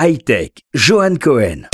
[0.00, 1.68] Hightech, Johan Cohen.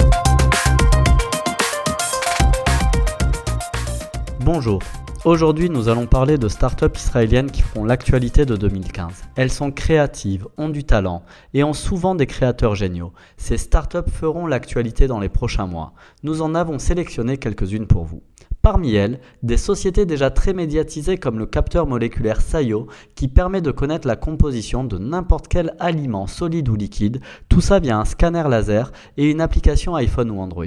[4.41, 4.83] Bonjour.
[5.25, 9.11] Aujourd'hui, nous allons parler de startups israéliennes qui font l'actualité de 2015.
[9.37, 11.23] Elles sont créatives, ont du talent
[11.55, 13.15] et ont souvent des créateurs géniaux.
[13.39, 15.95] Ces startups feront l'actualité dans les prochains mois.
[16.23, 18.23] Nous en avons sélectionné quelques-unes pour vous.
[18.63, 23.71] Parmi elles, des sociétés déjà très médiatisées comme le capteur moléculaire Sayo qui permet de
[23.71, 28.45] connaître la composition de n'importe quel aliment solide ou liquide, tout ça via un scanner
[28.51, 30.67] laser et une application iPhone ou Android.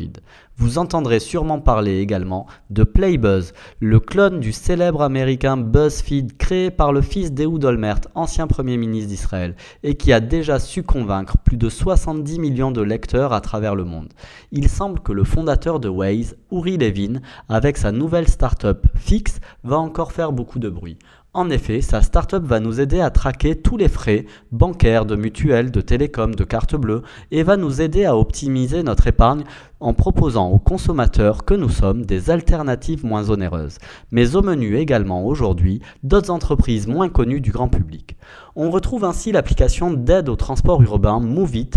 [0.56, 6.94] Vous entendrez sûrement parler également de Playbuzz, le clone du célèbre américain BuzzFeed créé par
[6.94, 11.58] le fils d'Ehud Olmert, ancien Premier ministre d'Israël, et qui a déjà su convaincre plus
[11.58, 14.14] de 70 millions de lecteurs à travers le monde.
[14.52, 19.80] Il semble que le fondateur de Waze, Uri Levin, avec sa nouvelle startup Fix, va
[19.80, 21.00] encore faire beaucoup de bruit.
[21.36, 25.72] En effet, sa startup va nous aider à traquer tous les frais bancaires, de mutuelles,
[25.72, 27.02] de télécom, de carte bleue
[27.32, 29.44] et va nous aider à optimiser notre épargne
[29.80, 33.80] en proposant aux consommateurs que nous sommes des alternatives moins onéreuses.
[34.12, 38.16] Mais au menu également aujourd'hui d'autres entreprises moins connues du grand public.
[38.56, 41.72] On retrouve ainsi l'application d'aide au transport urbain Movit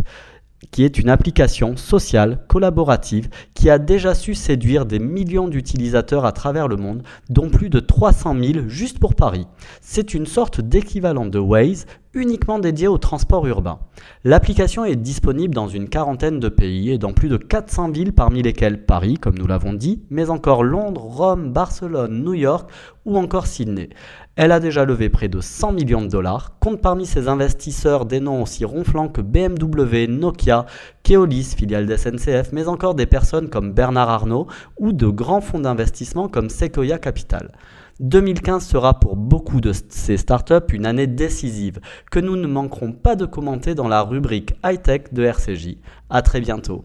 [0.71, 6.33] qui est une application sociale, collaborative, qui a déjà su séduire des millions d'utilisateurs à
[6.33, 9.47] travers le monde, dont plus de 300 000 juste pour Paris.
[9.81, 11.87] C'est une sorte d'équivalent de Waze,
[12.17, 13.79] uniquement dédié au transport urbain.
[14.25, 18.43] L'application est disponible dans une quarantaine de pays et dans plus de 400 villes parmi
[18.43, 22.71] lesquelles Paris, comme nous l'avons dit, mais encore Londres, Rome, Barcelone, New York
[23.05, 23.91] ou encore Sydney.
[24.35, 28.21] Elle a déjà levé près de 100 millions de dollars, compte parmi ses investisseurs des
[28.21, 30.67] noms aussi ronflants que BMW, Nokia,
[31.07, 36.27] Keolis, filiale d'SNCF, mais encore des personnes comme Bernard Arnault ou de grands fonds d'investissement
[36.27, 37.53] comme Sequoia Capital.
[38.01, 41.79] 2015 sera pour beaucoup de ces startups une année décisive
[42.11, 45.77] que nous ne manquerons pas de commenter dans la rubrique high-tech de RCJ.
[46.11, 46.85] À très bientôt.